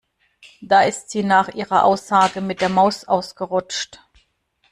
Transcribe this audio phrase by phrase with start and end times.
[0.61, 3.99] Da ist sie nach ihrer Aussage mit der Maus ausgerutscht.